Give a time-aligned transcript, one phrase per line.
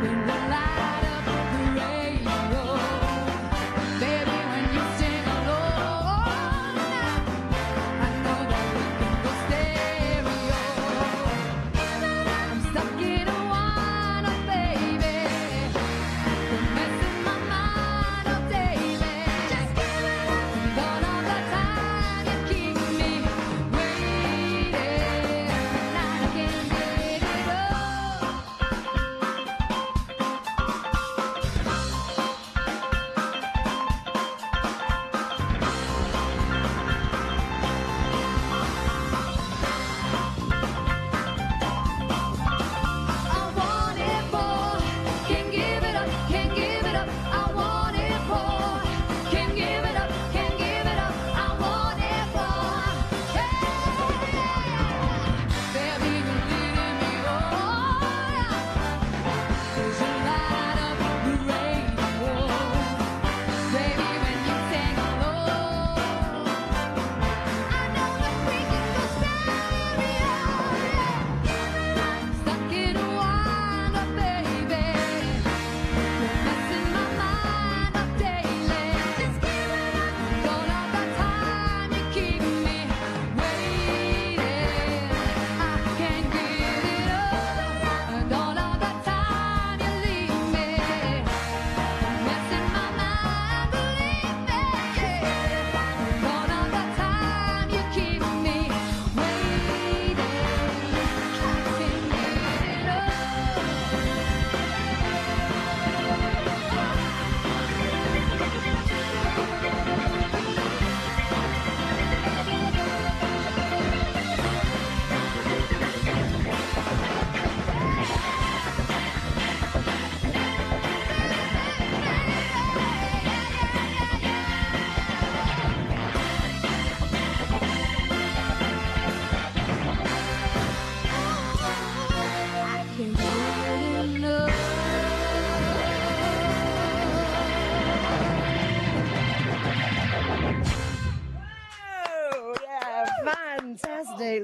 [0.00, 0.39] When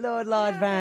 [0.00, 0.74] Lord Lord Van.